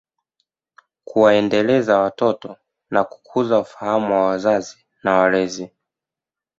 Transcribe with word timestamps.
Kuwaendeleza 1.07 1.99
watoto 1.99 2.57
na 2.91 3.03
kukuza 3.03 3.59
ufahamu 3.59 4.13
wa 4.13 4.25
wazazi 4.25 4.85
na 5.03 5.13
walezi 5.17 5.71